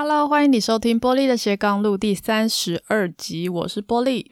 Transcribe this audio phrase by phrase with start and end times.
[0.00, 4.26] Hello，欢迎你收听玻璃的斜杠路第三十二集，我是玻璃。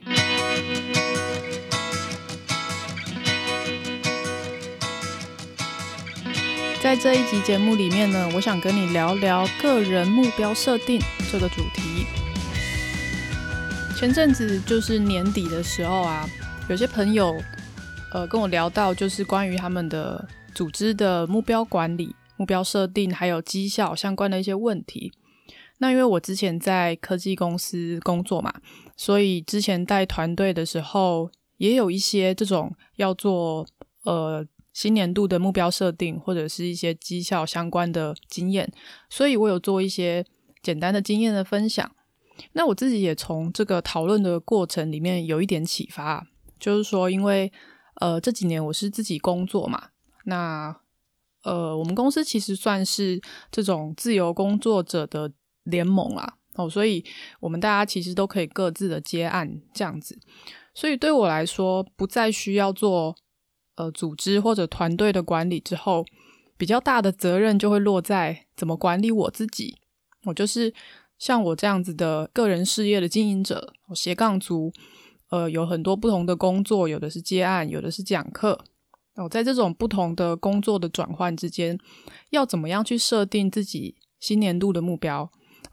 [6.81, 12.05] 在这一集节目里面呢，我想跟你聊聊个人目标设定这个主题。
[13.97, 16.25] 前阵子就是年底的时候啊，
[16.69, 17.35] 有些朋友
[18.13, 20.25] 呃跟我聊到，就是关于他们的
[20.55, 25.11] 组织的目标管理、目标设定还有绩效相关的一些问题。
[25.79, 28.51] 那因为我之前在科技公司工作嘛，
[28.95, 33.63] 所以之前带团队的时候，也有一些这种要做
[34.03, 34.43] 呃
[34.73, 38.71] 新年度的目标设定，或者是一些绩效相关的经验，
[39.07, 40.25] 所以我有做一些
[40.63, 41.91] 简单的经验的分享。
[42.53, 46.25] 那我自己也从这个讨论的过程里面有一点启发，
[46.59, 47.51] 就是说，因为
[48.01, 49.89] 呃这几年我是自己工作嘛，
[50.25, 50.75] 那
[51.43, 53.21] 呃我们公司其实算是
[53.51, 55.31] 这种自由工作者的。
[55.67, 57.03] 联盟啊，哦，所以
[57.39, 60.19] 我们大家其实都可以各自的接案这样子，
[60.73, 63.15] 所以对我来说，不再需要做
[63.75, 66.05] 呃组织或者团队的管理之后，
[66.57, 69.77] 比较大的责任就会落在怎么管理我自己。
[70.25, 70.73] 我就是
[71.17, 74.73] 像我这样子的个人事业的经营者，我斜杠族，
[75.29, 78.65] 呃，有很多不同的工作，有的是接案，有的是讲课。
[79.15, 81.79] 哦，在这种不同的工作的转换之间，
[82.29, 85.31] 要怎么样去设定自己新年度的目标？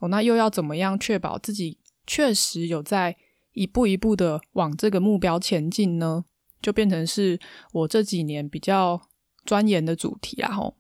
[0.08, 3.16] 那又要怎么样确保自己确实有在
[3.52, 6.24] 一步一步的往这个目标前进呢？
[6.61, 7.38] 就变成是
[7.72, 9.00] 我这几年比较
[9.44, 10.50] 钻研的主题啦。
[10.50, 10.77] 吼，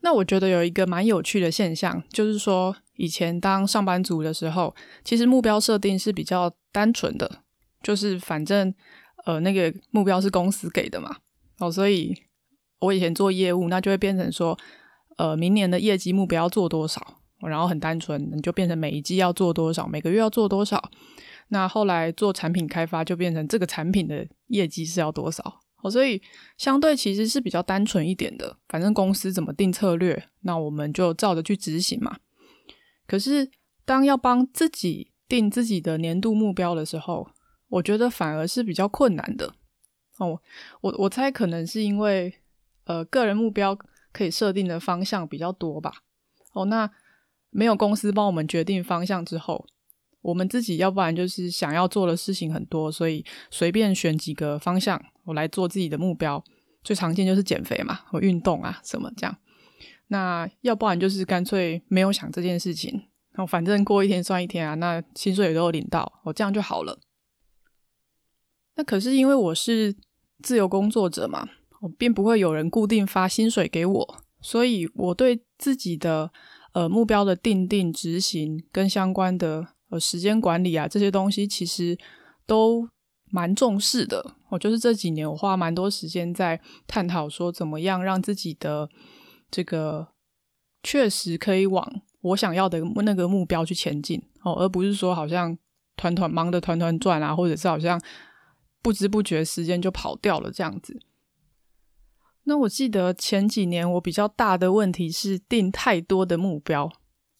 [0.00, 7.42] 那我觉得有一个蛮有趣的现象，就是说以前当上班族的时候，其实目标设定是比较单纯的，
[7.82, 8.74] 就是反正
[9.24, 11.16] 呃那个目标是公司给的嘛。
[11.58, 12.14] 哦，所以
[12.80, 14.58] 我以前做业务，那就会变成说。
[15.18, 17.20] 呃，明年的业绩目标要做多少？
[17.40, 20.90] 然后很单纯，你就变成每一季要做多少，每个月要做多少。
[21.48, 25.60] 那后来做产品开发，就变成这个产品的业绩是要多少。
[25.82, 26.20] 哦，所以
[26.56, 28.56] 相对其实是比较单纯一点的。
[28.68, 32.16] 反正公司怎么定策略，那我们就照着去执行嘛。
[33.06, 33.48] 可是
[33.84, 37.28] 当要帮自己定自己的年度目标的时候，
[37.68, 39.54] 我觉得反而是比较困难的。
[40.18, 40.40] 哦，
[40.80, 42.34] 我我猜可能是因为
[42.84, 43.78] 呃个人目标。
[44.12, 46.02] 可以设定的方向比较多吧。
[46.52, 46.90] 哦，那
[47.50, 49.66] 没有公司帮我们决定方向之后，
[50.20, 56.42] 我们自己要不然就是想要做的事情很多，所以随便选几个方向，我来做自己的目标。
[56.84, 59.36] 最常见就是减肥嘛，或运动啊什么这样。
[60.06, 62.92] 那要不然就是干脆没有想这件事情，
[63.32, 66.98] 然后反正过一天算一天啊，那薪水也都有领到，哦这样就好了。
[68.76, 69.94] 那可是因为我是
[70.42, 71.48] 自由工作者嘛。
[71.80, 76.30] 我并不会有人固定发薪水给我，所以我对自己的
[76.72, 81.96] 呃目标的定定、执行跟相关的呃时间管理啊这些东西，其实
[82.46, 82.88] 都
[83.30, 84.34] 蛮重视的。
[84.50, 88.88] 我就是这几年我花蛮多时间在探讨说，怎么样让自己的
[89.50, 90.08] 这个
[90.82, 95.56] 确实可以往我想要的那个目标去前进哦，而不是说好像
[95.96, 98.00] 团团忙得团团转啊，或者是好像
[98.82, 100.98] 不知不觉时间就跑掉了这样子。
[102.48, 106.90] 那我记得前几年我比较大的问题是定太多的目标，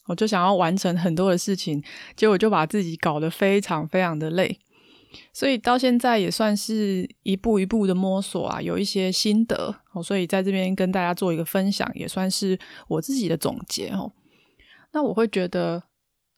[0.06, 1.82] 我就想要完成很多的事情，
[2.14, 4.58] 结果就把自己搞得非常非常的累，
[5.32, 12.58] 所以到现在也算是一步一步的摸索啊，有一些心得哦，所以在这边跟大家做一个分享，也算是
[12.88, 14.12] 我自己的总结哦。
[14.92, 15.82] 那我会觉得，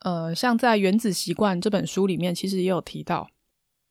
[0.04, 3.28] 呃，像在《原子习惯》这本书里面，其实也有提到，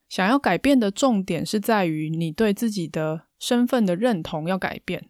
[0.10, 3.30] 想要改变的重点是在于你对自己的。
[3.40, 5.08] 身份的认同要改变，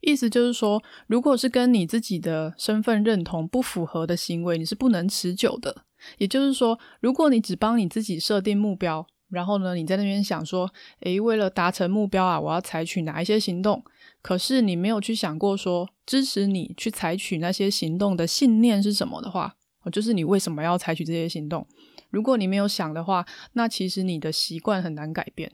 [0.00, 5.86] 意思就是说，如果是跟你自己的身份认同不符合的行为，你是不能持久的。
[6.18, 13.82] 也就是说，如果你只帮你自己设定目标，然后呢，你在那边想说，诶，为了达成目标啊，我要采取哪一些行动？
[14.20, 19.56] 可是你没有去想过说，支持你去采取那些行动的信念是什么的话，
[19.90, 21.66] 就是你为什么要采取这些行动？
[22.10, 25.52] 如果你没有想的话，那其实你的习惯很难改变。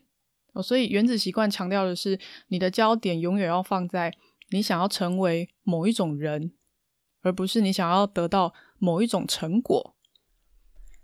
[0.52, 2.18] 哦，所以原子习惯强调的是，
[2.48, 4.14] 你的焦点永远要放在
[4.50, 6.52] 你想要成为某一种人，
[7.22, 9.96] 而不是你想要得到某一种成果。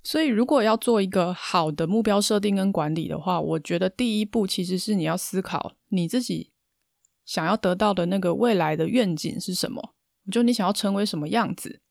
[0.03, 6.53] 所以，如果要做一个好的目标设定跟管理的话，我觉得第一步其实是你要思考你自己
[7.27, 9.95] 想要得到的那个未来的愿景是什么，
[10.31, 11.83] 就你想要成为什么样子。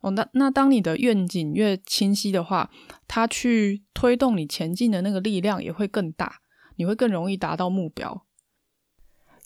[0.00, 2.70] 哦，那那当你的愿景越清晰的话，
[3.06, 6.40] 它去推动你前进的那个力量也会更大。
[6.76, 8.24] 你会更容易达到目标。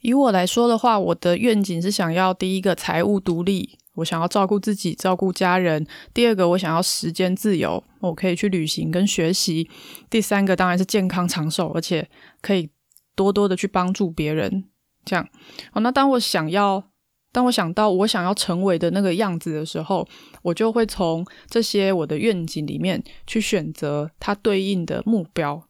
[0.00, 5.82] 以我来说的话，我的愿景是想要第一个财务独立，我想要照顾自己，照顾家人；
[6.14, 9.68] 第二个，我想要时间自由，我可以去旅行跟学习；
[10.08, 12.08] 第三个，当然是健康长寿，而且
[12.40, 12.70] 可以
[13.16, 14.64] 多多的去帮助别人。
[15.04, 15.28] 这样，
[15.72, 16.90] 哦，那当我想要，
[17.32, 20.06] 当我想到我想要成为的那个样子的时候，
[20.42, 25.62] 我就会从这些我的愿景里面去选择它对应的目标。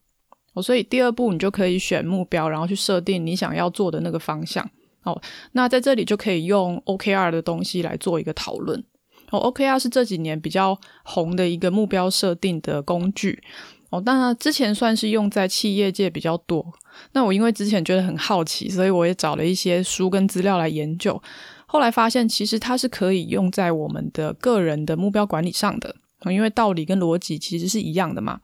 [0.55, 4.69] 哦，所以第二步，你就可以选目标，然后去设定你想要做的那个方向。
[5.03, 5.21] 哦，
[5.53, 8.83] 那在这里就可以用 OKR 的东西来做一个讨论。
[9.31, 13.43] 哦，OKR 是这几年比较红的一个目标设定的工具。
[13.91, 16.65] 哦，那之前算是用在企业界比较多。
[17.13, 21.21] 那我因为之前觉得很好奇，所以我也找了一些书跟资料来研究。
[21.67, 25.97] 后来发现，其实它是可以用在我们的个人的目标管理上的。
[26.33, 28.41] 因为道理跟逻辑其实是一样的嘛。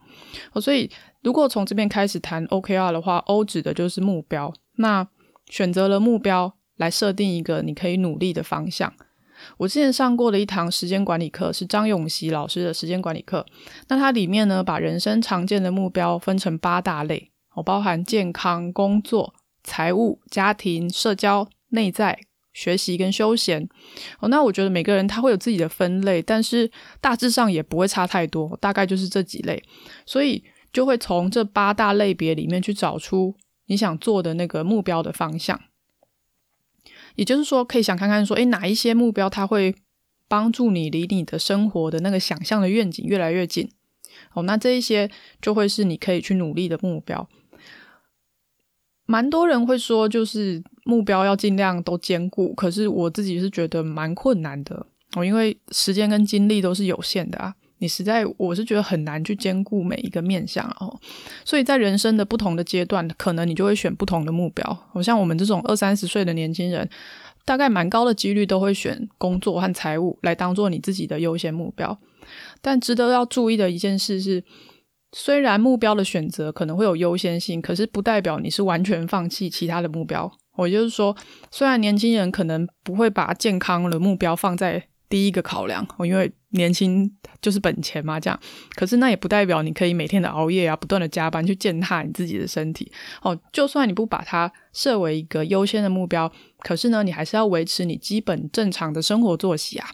[0.53, 0.89] 哦，所以
[1.21, 4.53] 如果从这边开始谈 OKR 的话，O 指的就是目标。
[4.77, 5.05] 那
[5.49, 8.93] 选择了目标来设定一个你可以努力的方向。
[9.57, 13.45] 我之前上过的一堂时间管理课是张永熙老师的时间管理课。
[13.89, 19.33] 那它里面呢，把人生常见的目标分成八大类，哦，包含健康、工作、
[19.63, 22.19] 财务、家庭、社交、内在、
[22.53, 23.67] 学习跟休闲。
[24.19, 29.63] 哦，那我觉得每个人他会有自己的分类，但是大致上也不会差太多，大概就是这几类。
[30.05, 33.35] 所以就会从这八大类别里面去找出。
[33.67, 35.57] 你想做的那个目标的方向，
[37.15, 39.73] 也就是说，可以想看看说，诶，哪一些目标它会
[40.27, 43.71] 帮助你离你的生活的那个想象的愿景越来越近？
[44.33, 45.09] 哦，那这一些
[45.41, 47.27] 就会是你可以去努力的目标。
[49.05, 54.85] 蛮多人会说，就是目标要尽量都兼顾，可是我自己是觉得蛮困难的
[55.15, 57.53] 哦，因为时间跟精力都是有限的啊。
[57.79, 60.97] 你实在，我是觉得很难去兼顾每一个面向哦，
[61.43, 64.89] 所以在人生的不同的阶段，可能你就会选不同的目标。
[64.93, 66.89] 我像我们这种二三十岁的年轻人，
[67.43, 71.99] 大概蛮高的几率都会选工作和财务来当做你自己的优先目标。
[72.61, 74.41] 但值得要注意的一件事是，
[75.15, 80.31] 虽然目标的选择可能会有优先性，可是不代表你是完全放弃其他的目标。
[80.55, 81.15] 我就是说，
[81.49, 87.11] 虽然年轻人可能不会把健康的目标放在第一个考量，因为年轻
[87.41, 88.39] 就是本钱嘛，这样。
[88.75, 92.91] 可是那也不代表你可以每天的熬夜啊，不断的加班去践踏你自己的身体。
[93.21, 99.89] 哦，就算你不把它设为一个优先的目标，可是呢，你还是要维持你基本正常的生活作息啊。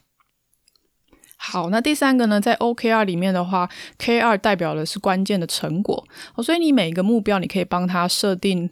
[1.42, 6.06] 好，那第三个呢，在 OKR 里面的话，K2 代表的是关键的成果。
[6.36, 8.70] 哦，所以你每一个目标，你可以帮它设定。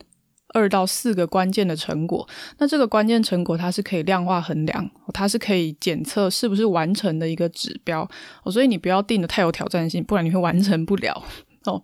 [0.54, 2.26] 二到四个关键的成果，
[2.58, 8.10] 那这个关键成果它是可以量化衡量，它是可以检测是不是完成的一个指标
[8.44, 11.22] 哦，所以你不要定的太有挑战性，不然你会完成不了
[11.66, 11.84] 哦。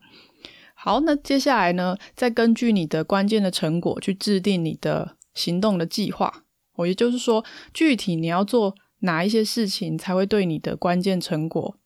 [0.73, 6.33] 好，那接下来呢，再根据你的关键的成果去制定你的行动的计划
[6.75, 7.43] 哦，也就是说，
[7.73, 11.77] 具体你要做哪一些事情才会对你的关键成果，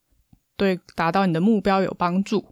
[0.55, 2.45] 对达到你的目标有帮助。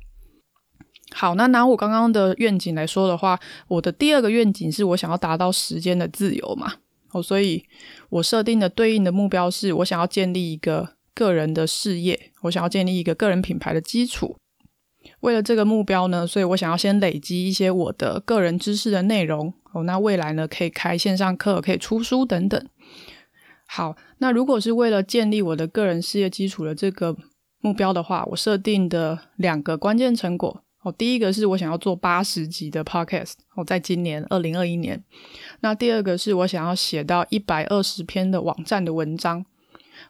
[1.11, 6.73] 好，那拿我刚刚的愿景来说的话，我的第二个愿景是我想要达到时间的自由嘛，
[7.11, 7.63] 哦，所以
[8.09, 14.35] 我设定的对应的目标是我想要建立一个个人的事业，我想要建立一个个人品牌的基础。
[15.19, 22.67] 为了这个目标呢，所以我想要先累积一些我的个人知识的内容，哦，那未来呢，可以开线上课，可以出书等等。
[23.67, 23.95] 好，
[24.25, 27.15] 那如果是为了建立我的个人事业基础的这个
[27.61, 30.63] 目标的话，我设定的两个关键成果。
[30.81, 35.03] 哦，第一个是我想要做八十集的 podcast，哦，在今年二零二一年。
[35.59, 39.45] 那第二个是我想要写到一百二十篇的网站的文章。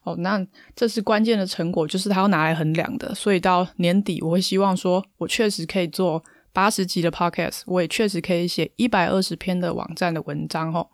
[0.03, 3.13] 哦，那这是关键的成果，就是它要拿来衡量的。
[3.13, 10.73] 所以到年底，我会希望说，我确实可以做八十集的 podcast，我也确实可以写一百二十篇的网站的文章。
[10.73, 10.87] 哦，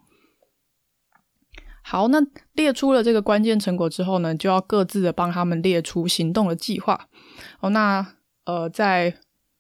[1.92, 7.10] 好，那列出了这个关键成果之后呢，就要各自的帮他们列出行动的计划。
[7.60, 9.14] 哦，那呃，在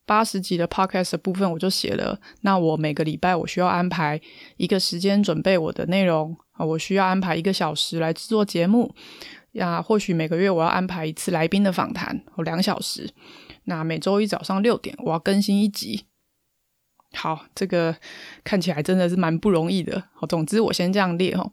[0.05, 2.21] 八十集的 podcast 的部分，我就写了。
[2.43, 4.21] 那我每个礼拜我需要安排
[4.55, 8.95] 一个时间准备我的内容啊，我需要安排一个小时来制作节目
[9.51, 9.81] 呀。
[9.81, 13.09] 或许每个月我要安排一次来宾的访谈，哦，两小时。
[13.65, 16.05] 那每周一早上六点我要更新一集。
[17.11, 17.93] 好，这个
[18.45, 20.01] 看起来真的是蛮不容易的。
[20.13, 21.51] 好，总之我先这样列哈。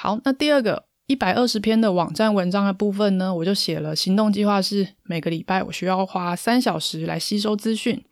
[0.00, 0.84] 好，那第二个。
[1.08, 8.04] 一百二十篇的网站文章的部分呢，我就写了行动计划是每个礼拜我需要花三小时来吸收资讯。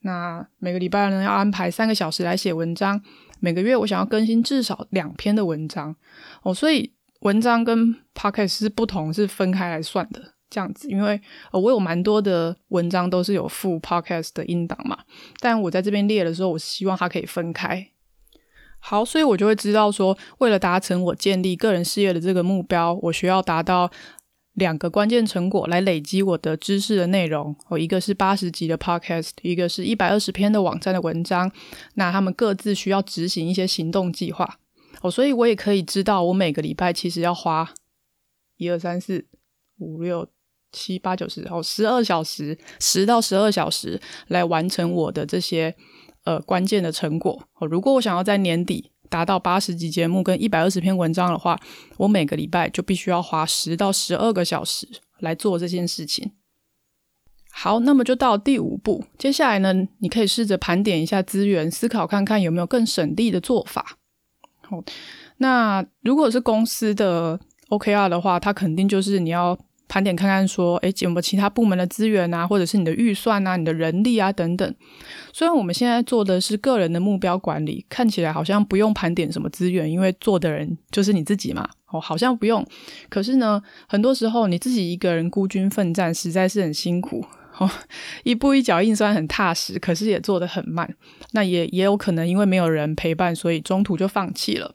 [0.00, 3.00] 那每个礼拜呢，要安排三个小时来写文章。
[3.38, 5.94] 每个月我想要更新至少两篇的文章
[6.42, 10.88] 哦，所以文章跟 podcast 是不同，是分开来算的这样子。
[10.90, 11.20] 因为
[11.52, 14.98] 呃，我有蛮多的文章都是有附 podcast 的音档嘛，
[15.38, 17.93] 但我在这边列的时候，我希望它可以分开。
[18.86, 23.90] 好，所以我就会知道说，为了达成我建立个人事业的这个目标，我需要达到
[24.52, 27.56] 两个关键成果来累积我的知识的内容。
[27.68, 31.50] 哦，一个是八十集的 Podcast，一个是一百二十篇的网站的文章。
[31.94, 34.58] 那他们各自需要执行一些行动计划。
[35.00, 37.72] 哦，所以我也可以知道，我每个礼拜其实要花
[38.58, 39.24] 一二三四
[39.78, 40.28] 五六
[40.72, 43.98] 七八九十哦十二小时，十到十二小时
[44.28, 45.74] 来完成我的这些。
[46.24, 47.42] 呃，关键的成果。
[47.60, 51.58] 如果我想要在年底达到八十集节目跟一百二十篇文章的话，
[51.98, 54.88] 我每个礼拜就必须要花十到十二个小时
[55.18, 56.32] 来做这件事情。
[57.52, 63.98] 好，那么就到第五步，接下来呢，你可以试着盘点一下资源，思考看看有没有更省力的做法。
[64.62, 64.82] 好，
[65.36, 67.38] 那如果是公司的
[67.68, 69.58] OKR 的话，它肯定就是你要。
[69.94, 74.74] 盘点看看，说，诶，有没有其他部门的资源啊，或者是你的预算啊，你的人力啊等等。
[75.32, 82.66] 虽然我们现在做的是个人的目标管理，看起来好像不用盘点什么资源，因为做的人就是你自己嘛，哦，好像不用。
[83.08, 87.24] 可是呢，很多时候你自己一个人孤军奋战，实在是很辛苦，
[87.58, 87.70] 哦，
[88.24, 90.92] 一步一脚印，虽然很踏实，可是也做得很慢。
[91.34, 94.74] 那也也有可能因为没有人陪伴，所以中途就放弃了。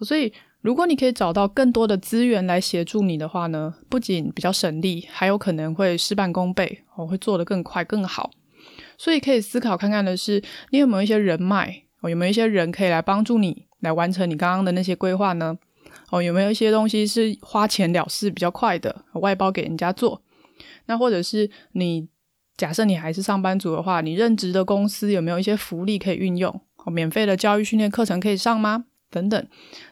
[0.00, 0.32] 所以。
[0.60, 8.30] 如果你可以找到更多的资源来协助你的话呢，不仅比较省力，还有可能会事半功倍，哦，会做得更快更好。
[8.96, 15.56] 所以可以思考看看的是，你有没有一些人脉，哦，有没有一些人可以来帮助你来完成你刚刚的那些规划呢？
[16.10, 20.20] 哦，有没有一些东西是花钱了事比较快的，外包给人家做？
[20.86, 22.08] 那或者是你
[22.56, 26.60] 假设你还是上班族的话，你任职的公司有没有一些福利可以运用？
[26.84, 28.86] 哦，免费的教育训练课程可以上吗？
[29.10, 29.46] 等等。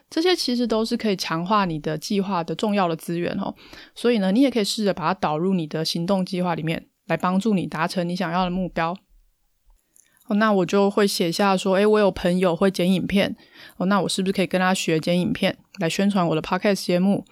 [0.09, 3.53] 这些其实都是可以强化你的计划的重要的资源哦，
[3.93, 8.97] 所以呢，你也可以试着把它导入你的行动计划里面，来帮助你达成你想要的目标。
[10.27, 13.35] 哦，那我就会写下说，诶，我有朋友会剪影片，
[13.77, 17.25] 哦，那我是不是可以跟他学剪影片来宣传我的 podcast 节目？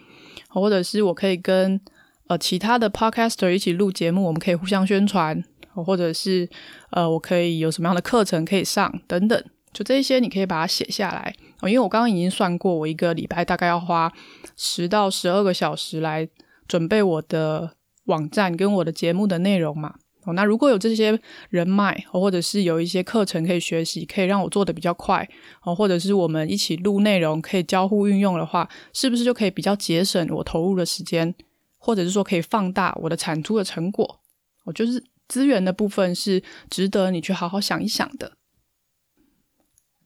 [0.50, 1.80] 或者是我可以跟
[2.28, 6.50] 呃其他的 podcaster 一起录节目，我们可以互相宣传，或者是
[6.92, 9.44] 呃我可以有什么样的课程可以上等等。
[9.74, 11.70] 就这一些，你可以把它写下来哦。
[11.70, 14.12] 因为我刚刚已经算过，我一个礼拜大概要花
[14.56, 16.28] 十到十二个小时来
[16.68, 19.96] 准备我的网站跟我的节目的内容嘛。
[20.26, 21.20] 哦，那如果有这些
[21.50, 25.30] 人脉，或者是有一些课程可以学习，可以让我做的比较快
[25.62, 31.36] 哦，或者是我们一起录内容可以交互运用的话，是不是就可以比较节省我投入的时间，
[31.78, 34.20] 或者是说可以放大我的产出的成果？
[34.64, 38.32] 哦，就是资源的部分是值得你去好好想一想的。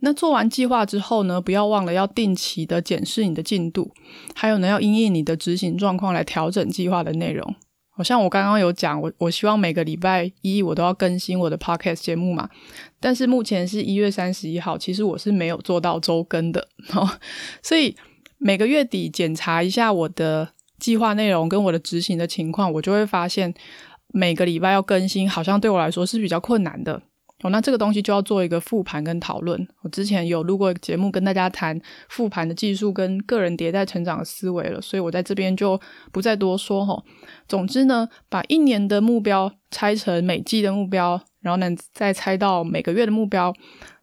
[0.02, 3.92] 那做完计划之后呢，不要忘了要定期的检视你的进度，
[4.34, 7.56] 还有呢，要因应你的执行状况来调整计划的内容。
[7.92, 12.50] 好像我刚刚有讲，我我希望每个礼拜一我都要更新我的 podcast 节目嘛，
[13.02, 17.10] 但是目前是一月三十一号，其实我是没有做到周更的哦，
[17.62, 17.94] 所以
[18.38, 20.48] 每个月底检查一下我的
[20.80, 23.54] 计划内容跟我的执行的情况，我就会发现
[24.14, 27.02] 每个礼拜要更新，好像对我来说是比较困难的。
[27.42, 29.68] 哦，那这个东西就要做一个复盘跟讨论。
[29.82, 31.80] 我之前有录过节目跟大家谈
[32.10, 35.80] 复盘的技术跟个人迭代成长的思维了，所以我在这边就
[36.12, 37.02] 不再多说哈。
[37.48, 43.54] 总之呢，把一年的目标拆成每季的目标，然后呢再拆到每个月的目标。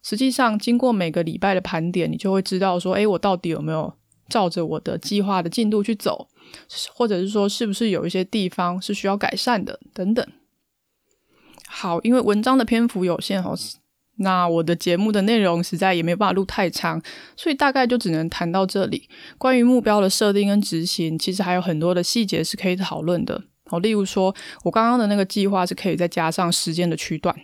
[0.01, 3.93] 实际上，经过每个礼拜的盘点，你就会知道说，诶，我到底有没有
[4.29, 6.27] 照着我的计划的进度去走，
[6.95, 10.25] 或者是说，是不是有一些地方是需要改善的，等等。
[11.69, 13.55] 好，因为文章的篇幅有限哦，
[14.19, 16.99] 那我的节目的内容实在也没有办法录太长，
[17.35, 19.07] 所以大概就只能谈到这里。
[19.37, 23.79] 关于目标的设定跟执行，其实还有很多的细节是可以讨论的哦。
[23.79, 24.33] 例如说，
[24.63, 27.35] 我刚刚的那个计划是可以再加上时间的区段，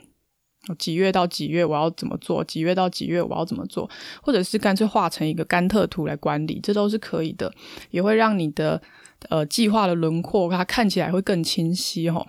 [0.80, 3.88] 几月到几月我要怎么做，几月到几月我要怎么做，
[4.24, 7.54] 或者是干脆画成一个甘特图来管理，这都是可以的，
[7.92, 8.82] 也会让你的
[9.30, 12.26] 呃计划的轮廓它看起来会更清晰哦。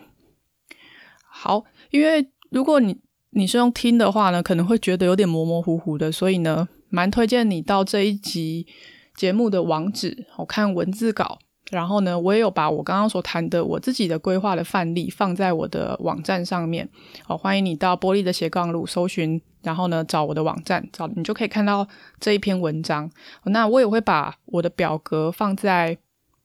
[1.30, 1.64] 好。
[1.94, 2.96] 因为如果你
[3.30, 8.66] 你是用听的话呢，可能会觉得有点模模糊糊的，所以呢，蛮推荐你到这一集
[9.14, 11.38] 节目的网址，我看文字稿，
[11.70, 16.88] 然后呢，我也有把我刚刚所谈的我自己的规划的范例放在我的网站上面，
[17.22, 21.86] 好，欢迎你到玻璃的斜杠路搜寻，然后呢，找我的网站，找你就可以看到
[22.18, 23.08] 这一篇文章。
[23.44, 25.96] 那我也会把我的表格放在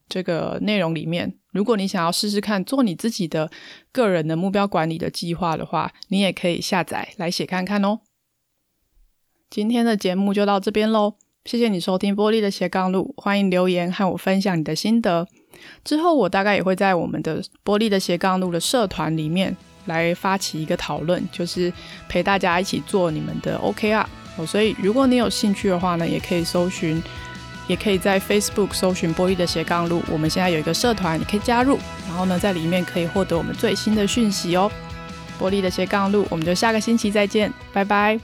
[0.08, 1.39] 这个内容里面。
[1.52, 3.50] 如果你想要试试看做你自己的
[3.92, 8.00] 个人的目标管理的计划的话，你也可以下载来写看看哦。
[9.50, 11.16] 今天的节目就到这边喽，
[11.46, 15.28] 谢谢你收听玻璃的斜杠路，欢迎留言和我分享你的心得。
[15.84, 21.74] 之后我大概也会在我们的玻璃的斜杠路的社团里面来发起一个讨论，就是
[22.08, 24.06] 陪大家一起做你们的 OKR，
[24.38, 27.02] 哦，所以如果你有兴趣的话呢，也可以搜寻，
[27.70, 30.04] 也可以在 Facebook 搜寻玻璃的斜杠路。
[30.10, 34.70] 我们现在有一个社团，你可以加入，然后呢，在里面可以获得我们最新的讯息哦。
[35.40, 38.20] 玻璃的斜杠路，我们就下个星期再见，拜拜。